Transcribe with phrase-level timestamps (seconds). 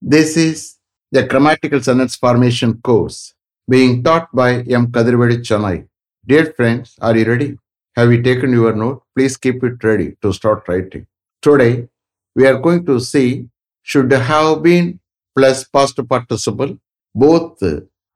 [0.00, 0.76] This is
[1.10, 3.34] the grammatical sentence formation course
[3.68, 4.86] being taught by M.
[4.92, 5.88] Kadirvedi Chennai.
[6.24, 7.58] Dear friends, are you ready?
[7.96, 9.02] Have you taken your note?
[9.16, 11.04] Please keep it ready to start writing.
[11.42, 11.88] Today,
[12.36, 13.48] we are going to see
[13.82, 15.00] should have been
[15.36, 16.78] plus past participle,
[17.12, 17.60] both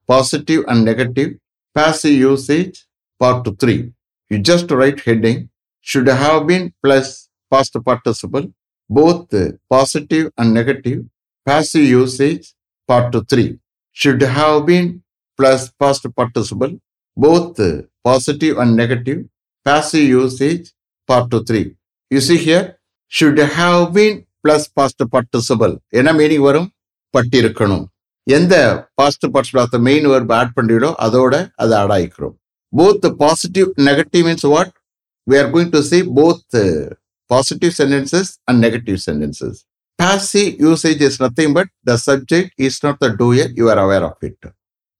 [0.06, 1.32] positive and negative,
[1.74, 2.86] passive usage,
[3.18, 3.92] part 3.
[4.30, 5.48] You just write heading
[5.80, 8.52] should have been plus past participle,
[8.88, 9.34] both
[9.68, 11.06] positive and negative,
[11.46, 12.54] passive usage,
[12.88, 13.58] part 3.
[13.96, 15.02] Should have been
[15.38, 16.72] plus past participle,
[17.16, 17.58] both
[18.04, 19.18] positive and negative,
[19.66, 20.72] passive usage,
[21.08, 21.74] part 3.
[22.10, 25.74] You see here, should have been plus past participle.
[26.00, 26.68] என்ன meaning வரும்
[27.14, 27.84] பட்டிருக்கணும்
[28.26, 28.54] எந்த
[29.00, 32.36] past participle main verb add பண்றீங்களோ அதோட அதை add ஆயிக்கிறோம்
[32.72, 34.72] both positive negative means what
[35.26, 36.90] we are going to see both uh,
[37.30, 39.64] positive sentences and negative sentences.
[40.02, 44.16] Passive usage is nothing but the subject is not the doer, you are aware of
[44.20, 44.36] it.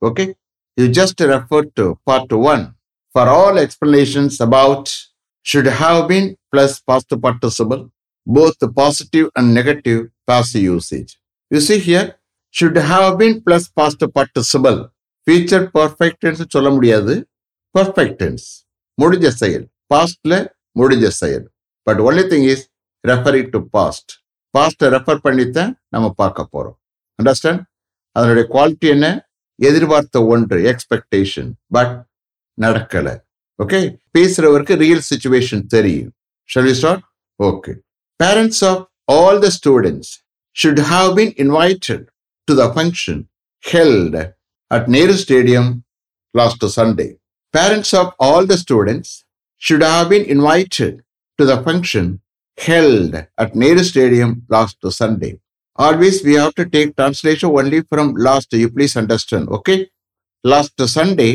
[0.01, 0.37] Okay?
[0.77, 2.77] You just refer to part one.
[3.15, 4.85] For all explanations about
[5.43, 7.91] should have been plus past participle,
[8.25, 11.19] both positive and negative passive usage.
[11.51, 12.15] You see here,
[12.51, 14.79] should have been plus past participle.
[15.27, 17.15] Future perfect tense சொல்ல முடியாது
[17.79, 18.47] perfect tense
[19.03, 20.35] முடிஞ்ச செயல் பாஸ்ட்ல
[20.81, 21.47] முடிஞ்ச செயல்
[21.87, 22.67] but only thing is
[23.11, 24.13] referring to past
[24.59, 26.79] past refer பண்ணித்தான் நம்ம பார்க்க போறோம்.
[27.19, 27.63] அண்டர்ஸ்டாண்ட்
[28.13, 29.27] அதனுடைய குவாலிட்டி என்ன?
[29.55, 31.95] எதிர்பார்த்த ஒன்று எக்ஸ்பெக்டேஷன் பட்
[32.61, 33.09] நடக்கல.
[33.59, 36.13] ஓகே பேசுறவருக்கு ரியல் சுச்சுவேஷன் தெரியும்.
[36.49, 37.05] Start
[37.41, 37.73] okay
[38.23, 40.11] parents of all the students
[40.57, 42.05] should have been invited
[42.45, 43.23] to the function
[43.73, 44.35] held
[44.67, 45.71] at Nehru stadium
[46.31, 47.09] last Sunday
[47.57, 49.13] parents of all the students
[49.63, 50.97] should have been invited
[51.35, 52.11] to the function
[52.63, 55.33] held at Nehru Stadium last Sunday.
[55.79, 58.53] Always we have to take translation only from last.
[58.55, 59.79] You please understand, okay?
[60.45, 61.33] Last Sunday,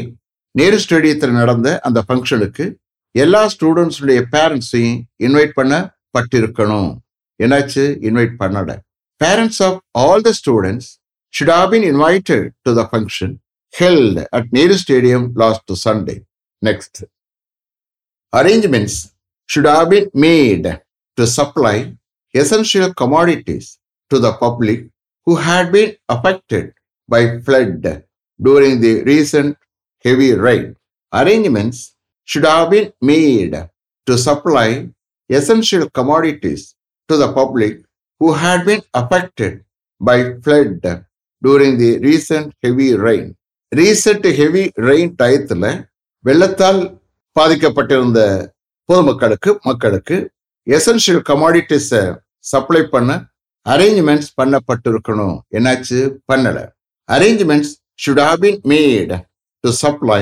[0.55, 2.65] Nehru ஸ்டேடியத்தில் நடந்த அந்த ஃபங்க்ஷனுக்கு
[3.15, 4.95] எல்லா ஸ்டூடெண்ட்ஸுடைய பேரண்ட்ஸையும்
[5.25, 6.89] invite பண்ணப்பட்டிருக்கணும்
[7.39, 8.73] என்னாச்சு invite பண்ணல
[9.21, 10.87] parents of all the students
[11.33, 13.33] should have been invited to the function
[13.73, 16.15] held at Nehru stadium last Sunday
[16.61, 17.01] next
[18.33, 18.99] arrangements
[19.49, 20.67] should have been made
[21.17, 21.93] to supply
[22.33, 23.79] essential commodities
[24.09, 24.89] to the public
[25.25, 26.73] who had been affected
[27.09, 28.03] by flood
[28.41, 29.57] during the recent
[30.05, 30.75] heavy rain.
[31.13, 33.69] Arrangements should have been made
[34.05, 34.89] to supply
[35.29, 36.75] essential commodities
[37.09, 37.83] to the public
[38.19, 39.63] who had been affected
[40.01, 41.05] by flood
[41.43, 43.35] during the recent heavy rain.
[43.71, 45.87] Recent heavy rain டயத்தில்
[46.19, 47.01] வெள்ளத்தால்
[47.39, 48.53] பாதிக்கப்பட்டிருந்த
[48.85, 50.36] பொதுமக்களுக்கு மக்களுக்கு
[50.67, 52.03] essential கமாடிட்டிஸை
[52.51, 53.11] supply பண்ண
[53.65, 55.37] arrangements பண்ணப்பட்டிருக்கணும்.
[55.57, 55.99] என்னாச்சு?
[56.31, 56.59] பண்ணல.
[57.09, 57.73] Arrangements
[58.03, 59.13] should have been made
[59.63, 60.19] to supply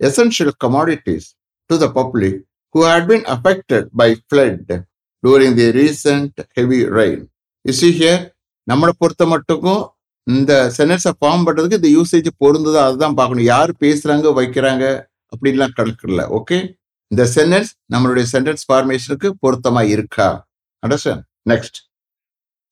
[0.00, 1.28] essential commodities
[1.70, 2.38] to the public
[2.74, 4.72] who had been affected by flood
[5.24, 7.22] during the recent heavy rain
[7.64, 8.20] is here
[8.66, 9.82] நம்மளை பொறுத்த மட்டுக்கும்
[10.26, 13.48] இந்த சென்டென்ஸை ஃபார்ம் பண்ணுறதுக்கு இந்த யூசேஜ் பொருந்ததா அதுதான் பார்க்கணும்.
[13.54, 14.84] யார் பேசுகிறாங்க வைக்கிறாங்க
[15.32, 16.58] அப்படின்லாம் கணக்கில்ல ஓகே
[17.10, 20.48] இந்த சென்டென்ஸ் நம்மளுடைய சென்டென்ஸ் ஃபார்மேஷனுக்கு பொருத்தமா இருக்கா?
[20.82, 21.78] Understand next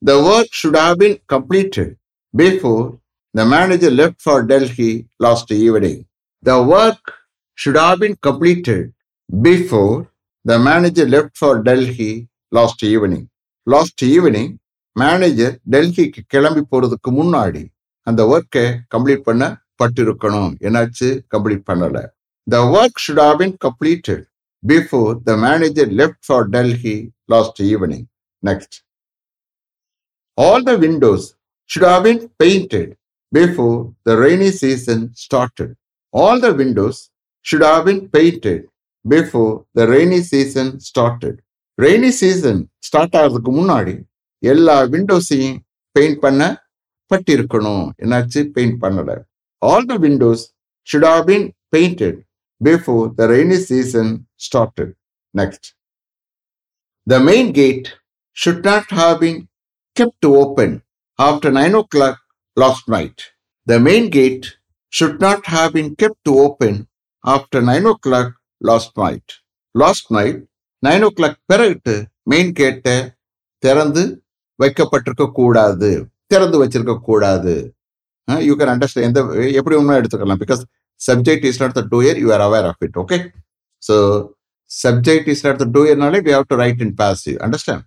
[0.02, 1.92] the work should have been completed
[2.34, 2.84] before
[3.30, 6.00] the manager left for Delhi last evening
[6.44, 7.10] the work
[7.58, 8.84] should have been completed
[9.42, 9.96] before
[10.44, 12.10] the manager left for Delhi
[12.48, 13.26] last evening
[13.66, 14.52] last evening
[14.92, 17.64] manager டெல்லிக்கு கிளம்பி போறதுக்கு முன்னாடி
[18.02, 18.64] அந்த ஒர்க்கை
[18.96, 19.44] complete பண்ண
[19.82, 21.08] பட்டிருக்கணும் என்னாச்சு?
[21.34, 22.04] Complete பண்ணலை.
[22.48, 24.26] The work should have been completed
[24.62, 28.08] before the manager left for Delhi last evening.
[28.42, 28.82] Next.
[30.38, 31.34] All the windows
[31.70, 32.96] should have been painted
[33.32, 35.76] before the rainy season started.
[36.14, 37.10] All the windows
[37.44, 38.68] should have been painted
[39.04, 41.36] before the rainy season started.
[41.78, 43.92] Rainy season start ஆகிறதுக்கு முன்னாடி
[44.42, 45.58] எல்லா விண்டோஸையும்
[45.96, 46.40] paint பண்ண
[47.10, 49.12] பட்டிருக்கணும் என்னாச்சு paint பண்ணல
[49.62, 50.42] all the windows
[50.88, 52.18] should have been painted
[52.60, 54.94] before the rainy season started.
[55.34, 55.74] Next.
[57.06, 57.94] The main gate
[58.32, 59.48] should not have been
[59.96, 60.82] kept open
[61.18, 62.18] after 9 o'clock
[62.56, 63.18] last night.
[63.66, 64.56] The main gate
[64.90, 66.88] should not have been kept open
[67.24, 69.26] after 9 o'clock last night.
[69.74, 70.38] Last night,
[70.82, 72.96] 9 o'clock பிறகு main கேட்டை
[73.58, 74.02] திறந்து
[74.62, 75.90] வைக்கப்பட்டிருக்க கூடாது
[76.26, 77.54] திறந்து வச்சிருக்க கூடாது
[78.48, 79.20] you can understand எந்த
[79.58, 80.62] எப்படி ஒன்றும் எடுத்துக்கலாம் because
[81.06, 82.96] subject is not the doer, you are aware of it.
[82.96, 83.32] Okay.
[83.80, 83.96] So,
[84.66, 87.38] subject is not the doer, knowledge, we have to write in passive.
[87.38, 87.84] Understand?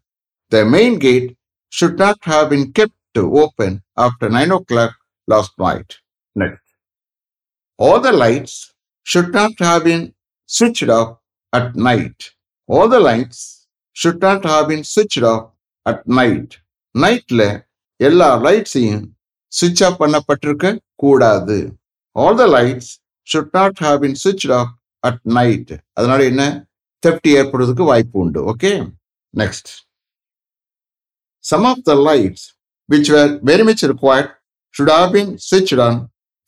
[0.49, 1.37] The main gate
[1.69, 4.93] should not have been kept to open after 9 o'clock
[5.27, 5.97] last night.
[6.35, 6.63] Next.
[7.77, 8.73] All the lights
[9.03, 10.13] should not have been
[10.45, 11.17] switched off
[11.53, 12.31] at night.
[12.67, 15.51] All the lights should not have been switched off
[15.85, 16.51] at night.
[17.03, 17.41] நைட்ல
[18.07, 19.03] எல்லா லைட்ஸையும்
[19.57, 21.57] சுவிட்ச் off பண்ணப்பட்டிருக்க கூடாது
[22.21, 22.91] all the lights
[23.27, 26.43] should not have been switch off at night அதனால என்ன?
[27.03, 28.39] Theft ஏற்படுறதுக்கு வாய்ப்பு உண்டு.
[28.51, 28.71] Okay
[29.33, 29.69] next
[31.45, 32.45] some of the lights
[32.89, 34.31] which were very much required
[34.75, 35.99] should have been ஸ்விட்ச் on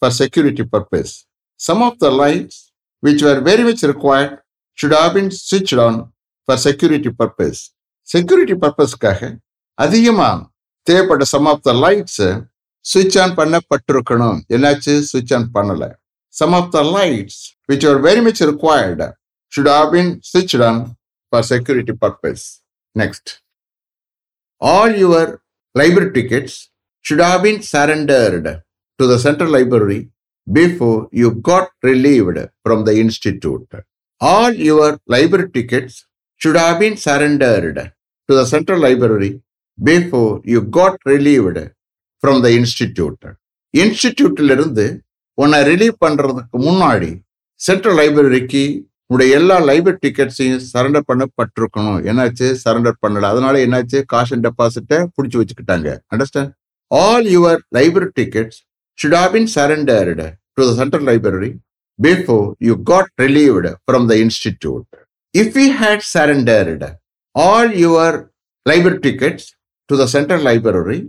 [0.02, 1.14] for security purpose
[1.60, 2.60] some of the lights
[3.04, 4.36] which were very much required
[4.78, 6.00] should have been ஸ்விட்ச் on
[6.48, 7.62] for security purpose
[8.08, 9.19] security பர்பஸ்க்காக
[9.78, 10.30] அதிகமா
[10.88, 12.24] தேவைப்பட்ட some of the lights
[12.86, 14.40] சுவிட்ச் on பண்ணப்பட்டிருக்கணும்.
[14.56, 14.94] என்னாச்சு?
[15.10, 15.84] சுவிட்ச் on பண்ணல.
[16.35, 19.09] Some of the lights which are very much required
[19.53, 20.81] should have been ஸ்விட்ச் on
[21.32, 22.47] for security purpose
[22.97, 23.31] next
[24.62, 25.31] all your
[25.75, 26.59] library tickets
[27.05, 28.53] should have been surrendered
[29.00, 30.00] to the central library
[30.47, 33.76] before you got relieved from the institute
[34.20, 35.99] all your library tickets
[36.41, 37.76] should have been surrendered
[38.29, 39.31] to the central library
[39.79, 41.59] before you got relieved
[42.23, 43.23] from the institute.
[43.75, 44.85] இன்ஸ்டிடியூட்ல இருந்து
[45.38, 47.12] உன்னை relieve பண்றதுக்கு முன்னாடி
[47.59, 48.63] central லைப்ரரிக்கு
[49.09, 52.00] உன்னுடைய எல்லா library டிக்கெட்ஸையும் surrender பண்ணப்பட்டிருக்கணும்.
[52.09, 52.47] என்னாச்சு?
[52.63, 53.30] Surrender பண்ணல.
[53.33, 54.00] அதனால என்னாச்சு?
[54.13, 55.89] காஷ் அண்ட் டெபாசிட்டை பிடிச்சி வச்சுக்கிட்டாங்க.
[56.13, 56.51] Understand
[56.91, 58.59] all your library tickets
[59.00, 60.25] should have been surrendered
[60.57, 61.51] to the central library
[62.00, 64.85] before you got relieved from the institute
[65.33, 66.89] if you had surrendered
[67.35, 68.18] all your
[68.65, 69.47] library tickets
[69.89, 71.00] to the central library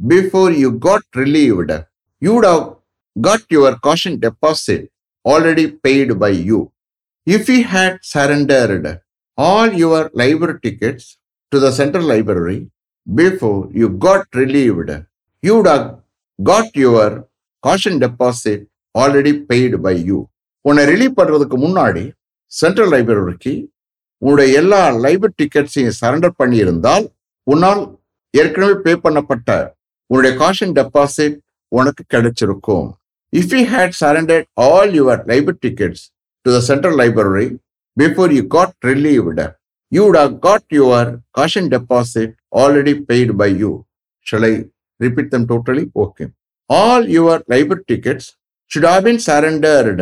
[0.00, 1.78] before you got relieved
[2.22, 2.64] you'd have
[3.16, 4.90] got your caution deposit
[5.24, 6.72] already paid by you.
[7.26, 9.00] If he had surrendered
[9.38, 11.18] all your library tickets
[11.52, 12.70] to the central library
[13.06, 14.90] before you got relieved,
[15.42, 16.00] you would have
[16.38, 17.28] got your
[17.64, 18.60] caution deposit
[18.94, 20.18] already paid by you
[20.64, 22.02] உன்னை relieve பண்ணுறதுக்கு முன்னாடி
[22.52, 23.54] central லைப்ரரிக்கு
[24.22, 27.06] உன்னுடைய எல்லா library டிக்கெட்ஸையும் surrender பண்ணியிருந்தால்
[27.46, 27.82] உன்னால்
[28.34, 29.48] ஏற்கனவே பே பண்ணப்பட்ட
[30.10, 31.36] உன்னுடைய காஷன் டெபாசிட்
[31.72, 32.86] உனக்கு கிடைச்சிருக்கும்
[33.38, 36.12] If you had surrendered all your library tickets
[36.44, 37.58] to the central library
[37.96, 39.40] before you got relieved,
[39.90, 43.86] you would have got your caution deposit already paid by you.
[44.20, 44.66] Shall I
[45.00, 45.90] repeat them totally?
[45.96, 46.28] Okay.
[46.68, 48.36] All your library tickets
[48.68, 49.98] should have been surrendered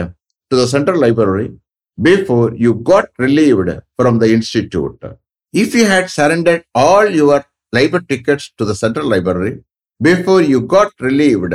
[0.51, 1.53] to the central library
[2.09, 5.03] before you got relieved from the institute.
[5.55, 9.65] If you had surrendered all your library tickets to the central library
[10.03, 11.55] before you got relieved,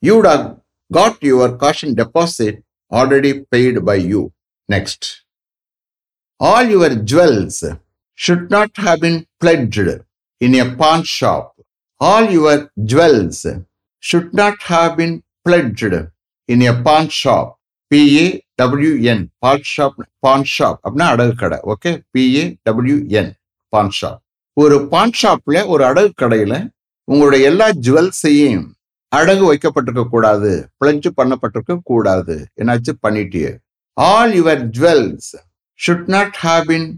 [0.00, 0.56] you would have
[0.90, 2.62] got your caution deposit
[2.92, 4.32] already paid by you.
[4.68, 5.24] Next.
[6.40, 7.64] All your jewels
[8.18, 9.78] should not have been pledged
[10.40, 11.54] in a pawn shop.
[12.00, 13.46] All your jewels
[14.02, 15.14] should not have been
[15.46, 15.94] pledged
[16.48, 17.46] in a pawn shop.
[17.90, 19.94] P A W N pawn shop
[20.24, 23.30] pawn shop அப்படின்னா அடகு கடை okay பிஏடபிள்யூஎன்
[23.72, 24.18] pawn shop
[24.56, 26.54] ஒரு பான் ஷாப்ல ஒரு அடகு கடையில
[27.08, 28.66] உங்களுடைய எல்லா ஜுவல்ஸையும்
[29.16, 30.50] அடகு வைக்கப்பட்டிருக்க கூடாது
[30.80, 32.46] பிளஞ்சு பண்ணப்பட்டிருக்க கூடாது.
[32.60, 32.92] என்னாச்சு?
[33.06, 33.50] பண்ணிட்டியே.
[33.92, 35.30] All your jewels
[35.80, 36.88] should not have been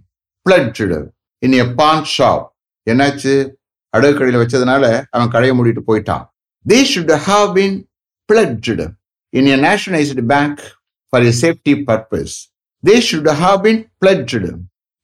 [0.46, 0.98] pledged
[1.38, 2.46] in a pawn shop
[2.86, 3.34] என்னாச்சு?
[3.96, 6.24] அடகு கடையில் வச்சதுனால அவன் கடையை மூடிட்டு போயிட்டான்.
[6.66, 7.76] They should have been
[8.28, 8.86] pledged
[9.28, 10.62] in a nationalised bank
[11.08, 12.36] for a safety purpose
[12.86, 14.44] they should have been pledged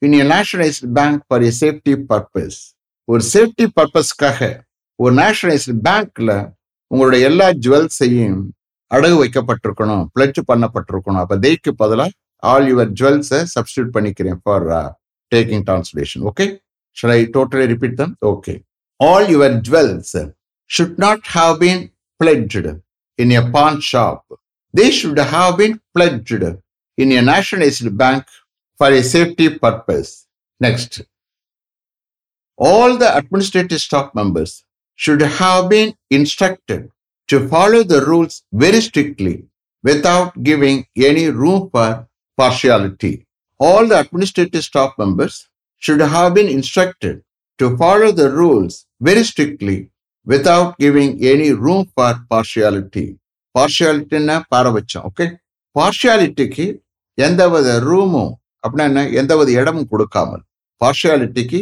[0.02, 2.59] in a nationalised bank for a safety purpose
[3.09, 4.49] ஒரு safety பர்பஸ்க்காக
[4.99, 6.33] ஒரு நேஷனலைஸ்டு பேங்க்ல
[6.90, 8.38] உங்களுடைய எல்லா ஜுவல்ஸையும்
[8.90, 11.23] அடகு வைக்கப்பட்டிருக்கணும் பிளட்ஜ் பண்ணப்பட்டிருக்கணும்.
[11.25, 12.12] அப்ப தேய்க்கு பதிலாக
[12.43, 14.66] ஆல் யுவர் ஜுவல்ஸை சப்ஸ்டியூட் பண்ணிக்கிறேன் for
[15.33, 16.47] taking translation okay
[16.97, 18.55] shall I totally repeat them okay
[19.00, 20.16] all your jewels
[20.71, 21.83] should not have been
[22.21, 22.73] pledged
[23.19, 24.23] in a pawn shop
[24.75, 26.45] they should have been pledged
[26.99, 28.31] in a nationalised bank
[28.81, 30.12] for a safety purpose
[30.61, 30.97] next
[32.59, 34.55] all the administrative staff members
[34.97, 36.83] should have been instructed
[37.29, 39.37] to follow the rules very strictly
[39.85, 40.76] without giving
[41.11, 41.88] any room for
[42.38, 43.15] partiality.
[43.61, 45.35] All the administrative staff members
[45.83, 47.17] should have been instructed
[47.61, 49.79] to follow the rules very strictly
[50.26, 53.07] without giving any room for partiality.
[53.55, 55.26] பார்ஷியாலிட்டின்னா பாரபட்சம் okay
[55.76, 56.65] பார்ஷியாலிட்டிக்கு
[57.19, 58.33] எந்தவித ரூமும்
[58.65, 60.43] அப்படின்னா என்ன எந்தவித இடமும் கொடுக்காமல்
[60.81, 61.61] பார்ஷியாலிட்டிக்கு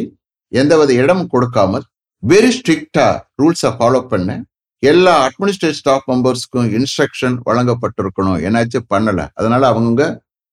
[0.61, 1.85] எந்தவித இடமும் கொடுக்காமல்
[2.25, 3.07] வெரி ஸ்ட்ரிக்டா
[3.41, 4.35] ரூல்ஸை ஃபாலோ பண்ண
[4.83, 10.01] எல்லா அட்மினிஸ்ட்ரேட்டிவ் ஸ்டாஃப் மெம்பர்ஸ்க்கும் இன்ஸ்ட்ரக்ஷன் வழங்கப்பட்டிருக்கணும் என்னாச்சும் பண்ணல அதனால அவங்க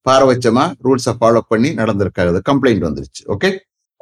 [0.06, 3.50] பாரபட்சமா ரூல்ஸை ஃபாலோ பண்ணி நடந்திருக்காது கம்ப்ளைண்ட் வந்துருச்சு okay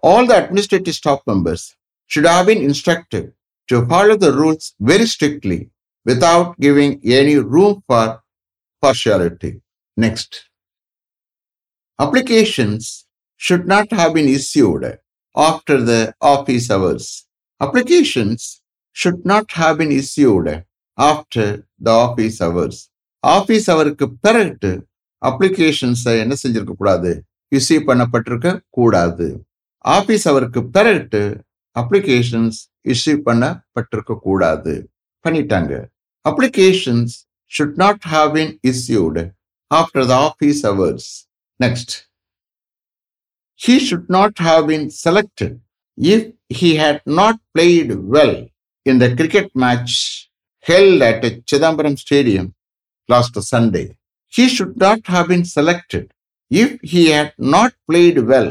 [0.03, 1.67] all the administrative staff members
[2.11, 3.29] should have been instructed
[3.69, 5.61] to follow the rules very strictly
[6.07, 8.12] without giving any room for
[8.83, 9.61] partiality.
[9.97, 10.31] Next.
[11.99, 13.07] Applications
[13.41, 14.85] should not have been issued
[15.37, 17.27] after the office hours.
[17.61, 18.62] Applications
[18.97, 20.47] should not have been issued
[20.99, 21.47] after
[21.85, 22.76] the office hours.
[23.26, 24.87] Office அவருக்கு பிறகு
[25.26, 27.25] அப்ளிகேஷன்ஸை என்ன செஞ்சிருக்க கூடாது?
[27.55, 29.47] Issue பண்ணப்பட்டிருக்க கூடாது.
[29.85, 31.23] Office அவருக்கு பிறகு
[31.81, 34.90] applications issue பண்ணப்பட்டிருக்க கூடாது.
[35.29, 35.87] பண்ணிட்டாங்க.
[36.29, 37.14] Applications
[37.59, 39.31] should not have been issued
[39.75, 41.11] after the office hours
[41.64, 41.95] next
[43.67, 45.57] he should not have been selected
[46.00, 48.49] if he had not played well
[48.87, 50.30] in the cricket match
[50.61, 52.54] held at Chidambaram Stadium
[53.09, 53.97] last Sunday.
[54.26, 56.12] He should not have been selected
[56.50, 58.50] if he had not played well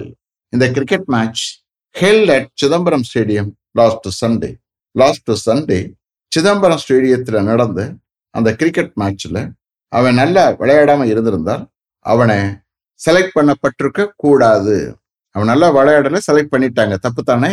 [0.54, 1.62] in the cricket match
[1.96, 4.58] held at Chidambaram Stadium last Sunday.
[4.96, 5.96] Last Sunday,
[6.32, 7.82] Chidambaram ஸ்டேடியத்தில் நடந்த
[8.30, 9.38] அந்த cricket மேட்ச்ல
[9.88, 11.64] அவன் நல்லா விளையாடாம இருந்திருந்தால்
[12.00, 12.38] அவனை
[13.06, 14.76] select பண்ணப்பட்டிருக்க கூடாது
[15.36, 17.52] அவன் நல்லா விளையாடல செலக்ட் பண்ணிட்டாங்க தப்பு தானே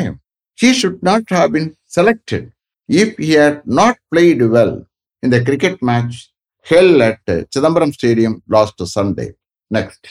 [0.59, 2.47] he should not have been selected
[2.89, 4.77] if he had not played well
[5.23, 6.19] in the cricket match
[6.67, 9.27] held at Chidambaram stadium last Sunday
[9.71, 10.09] next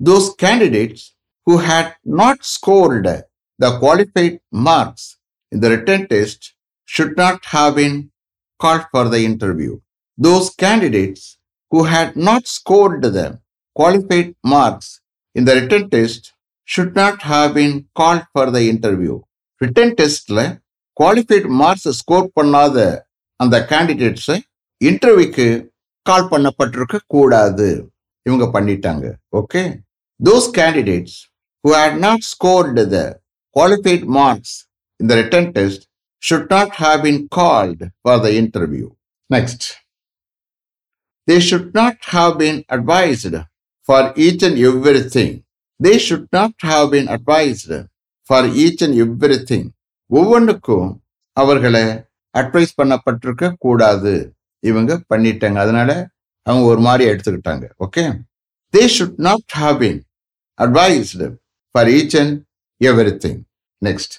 [0.00, 1.04] those candidates
[1.46, 3.14] who had not scored
[3.60, 4.38] the qualified
[4.68, 5.08] marks
[5.52, 6.46] in the written test
[6.88, 7.98] should not have been
[8.60, 9.74] call for the interview
[10.18, 11.26] those candidates
[11.72, 13.22] who had not scored the
[13.76, 14.90] qualified marks
[15.36, 16.22] in the written test
[16.68, 19.14] should not have been called for the interview.
[19.60, 20.42] Written testல
[20.96, 22.76] qualified marks score பண்ணாத
[23.42, 24.38] அந்த கேண்டிடேட்ஸை
[24.80, 25.46] இன்டர்வியூக்கு
[26.06, 27.68] call பண்ணப்பட்டிருக்க கூடாது
[28.26, 29.06] இவங்க பண்ணிட்டாங்க
[29.40, 29.64] okay
[30.20, 31.18] those candidates
[31.64, 33.04] who had not scored the
[33.56, 34.66] qualified marks
[35.00, 35.80] in the written test
[36.22, 38.90] should not have been called for the interview.
[39.30, 39.76] Next.
[41.28, 43.34] They should not have been advised
[43.90, 45.30] for each and everything.
[45.80, 47.72] They should not have been advised
[48.26, 49.64] for each and everything.
[50.10, 50.90] ஒவ்வொன்றுக்கும்
[51.36, 51.82] அவர்களை
[52.34, 54.12] advice பண்ணப்பட்டிருக்க கூடாது.
[54.60, 55.58] இவங்க பண்ணிட்டாங்க.
[55.64, 55.90] அதனால
[56.42, 57.64] அவங்க ஒரு மாதிரி எடுத்துக்கிட்டாங்க.
[57.86, 58.04] Okay
[58.74, 60.00] they should not have been
[60.58, 61.28] advised
[61.70, 62.36] for each and
[62.80, 63.40] every thing
[63.88, 64.14] next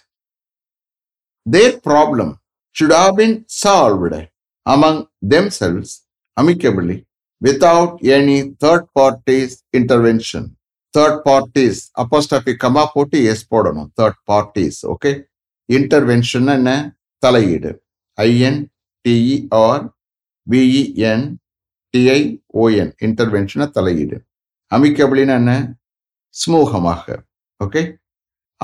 [1.50, 2.34] their problem
[2.76, 4.22] should have been solved
[4.66, 5.94] among themselves
[6.42, 6.98] amicably
[7.42, 10.44] without any third party's intervention.
[10.98, 13.90] Third parties, apostrophe comma போட்டு S போடணும்.
[14.02, 15.12] Third parties, okay
[15.72, 16.98] Intervention என்ன?
[17.18, 17.84] தலையீடு.
[18.22, 18.60] I N
[19.08, 19.90] டிஇஆர்
[20.52, 21.26] VEN
[21.94, 24.18] டிஐஓஎன் இன்டர்வென்ஷனை தலையீடு.
[24.76, 25.74] அமிக்கபிளின்னு என்ன?
[26.36, 27.18] சுமூகமாக
[27.64, 27.82] okay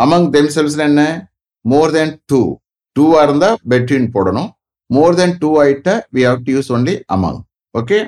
[0.02, 1.32] among themselves என்ன?
[1.62, 2.58] மோர் than two
[3.00, 4.50] டூவாக இருந்தால் பெட்வீன் போடணும்.
[4.86, 7.40] More than two ஆகிட்ட we have to use only among
[7.78, 8.00] okay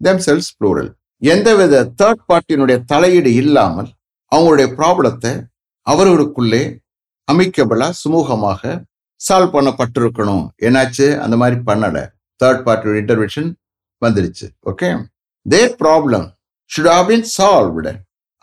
[0.00, 0.90] themselves plural
[1.22, 3.88] எந்தவித தேர்ட் பார்ட்டியினுடைய தலையீடு இல்லாமல்
[4.32, 5.32] அவங்களுடைய ப்ராப்ளத்தை
[5.86, 6.62] அவர்களுக்குள்ளே
[7.28, 8.62] அமைக்கபலா சுமூகமாக
[9.20, 10.46] சால்வ் பண்ணப்பட்டிருக்கணும்.
[10.66, 11.06] என்னாச்சு?
[11.24, 11.98] அந்த மாதிரி பண்ணல.
[12.40, 13.48] தேர்ட் பார்ட்டியோட இன்டர்வென்ஷன்
[14.02, 14.46] வந்துருச்சு.
[14.70, 14.88] Okay
[15.46, 16.26] their problem
[16.70, 17.92] should have been solved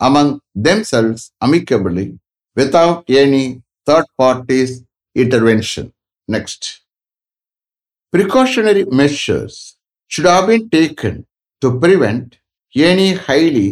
[0.01, 0.31] among
[0.91, 2.05] themselves amicably
[2.57, 3.45] without any
[3.89, 4.75] third parties
[5.15, 5.91] intervention
[6.29, 6.69] next
[8.13, 9.53] precautionary measures
[10.12, 11.13] should have been taken
[11.63, 12.27] to prevent
[12.75, 13.67] any highly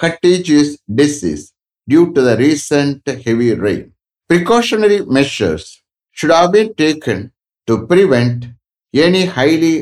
[0.00, 0.68] contagious
[1.00, 1.44] disease
[1.88, 3.82] due to the recent heavy rain.
[4.30, 5.64] Precautionary measures
[6.16, 7.18] should have been taken
[7.68, 8.38] to prevent
[8.94, 9.74] any highly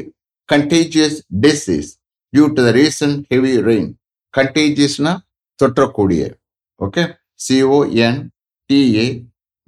[0.49, 1.15] contagious
[1.47, 1.89] disease
[2.33, 3.87] due to the recent heavy rain.
[4.35, 5.11] Contagiousனா
[5.59, 6.23] தொற்றக்கூடிய
[6.79, 7.03] okay
[7.41, 8.19] C O N
[8.71, 9.05] T A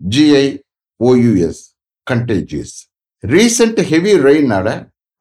[0.01, 1.61] G I O U S
[2.07, 2.75] contagious
[3.23, 4.67] recent heavy ரெயினால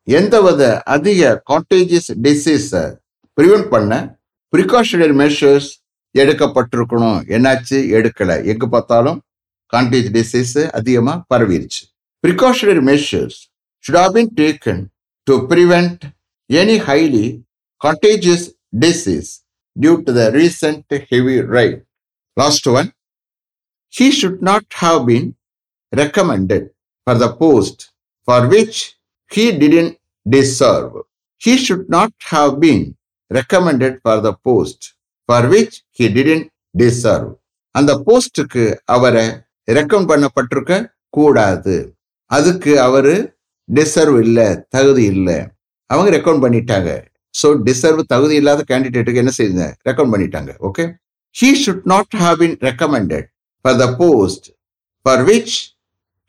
[0.08, 2.84] எந்த வித அதிக contagious டிசீஸை
[3.38, 3.94] prevent பண்ண
[4.54, 5.70] precautionary measures
[6.16, 9.18] எடுக்கப்பட்டிருக்கணும் என்னாச்சு எடுக்கலை எங்கே பார்த்தாலும்
[9.74, 11.82] காண்டேஜ் டிசீஸ் அதிகமாக பரவிருச்சு
[12.24, 13.40] precautionary measures
[13.86, 14.84] should have been taken
[15.28, 16.04] to prevent
[16.50, 17.26] any highly
[17.82, 18.46] contagious
[18.80, 19.32] disease
[19.76, 21.80] due to the recent heavy right
[22.38, 22.90] last one
[23.94, 25.28] he should not have been
[25.94, 26.68] recommended
[27.08, 27.84] for the post
[28.28, 28.80] for which
[29.32, 29.94] he didn't
[30.26, 30.94] deserve.
[31.42, 32.84] He should not have been
[33.32, 34.80] recommended for the post
[35.30, 36.48] for which he didn't
[36.84, 37.32] deserve.
[37.76, 38.64] அந்த போஸ்டுக்கு
[38.96, 39.26] அவரை
[39.78, 40.74] recommend பண்ணப்பட்டிருக்க
[41.18, 41.76] கூடாது.
[42.32, 43.16] அதுக்கு அவரு
[43.70, 45.38] deserve இல்லை தகுதி இல்லை.
[45.90, 46.92] அவங்க recommend பண்ணிட்டாங்க.
[47.40, 50.52] ஸோ டிசர்வ் தகுதி இல்லாத கேண்டிடேட்டுக்கு என்ன செய்யுங்க ரெக்கமெண்ட் பண்ணிட்டாங்க.
[50.68, 50.84] Okay
[51.40, 53.28] he should not have been recommended
[53.66, 54.48] for the post
[55.06, 55.56] for which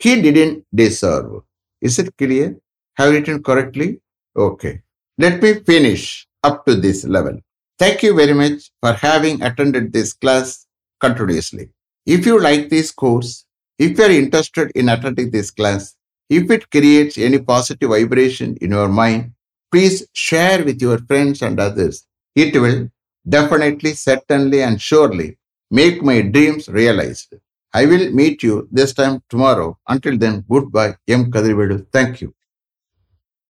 [0.05, 1.35] he didn't deserve
[1.83, 2.53] is it clear
[2.97, 4.00] Have written correctly?
[4.37, 4.81] Okay.
[5.19, 7.38] Let me finish up to this level.
[7.79, 10.67] Thank you very much for having attended this class
[11.00, 11.71] continuously.
[12.07, 13.45] If you like this course,
[13.79, 15.95] if you are interested in attending this class,
[16.31, 19.33] if it creates any positive vibration in your mind,
[19.71, 22.07] please share with your friends and others.
[22.35, 22.88] It will
[23.29, 25.38] definitely, certainly, and surely
[25.71, 27.35] make my dreams realized.
[27.75, 29.79] I will meet you this time tomorrow.
[29.87, 30.97] Until then, goodbye.
[31.07, 31.31] M.
[31.31, 31.87] Kadrivedu.
[31.93, 32.35] Thank you.